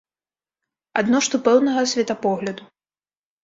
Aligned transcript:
Адно 1.03 1.21
што 1.29 1.41
пэўнага 1.49 1.87
светапогляду. 1.95 2.63